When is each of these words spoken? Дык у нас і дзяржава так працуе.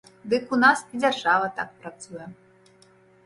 Дык 0.31 0.53
у 0.55 0.57
нас 0.63 0.79
і 0.93 1.01
дзяржава 1.03 1.49
так 1.59 1.69
працуе. 1.83 2.25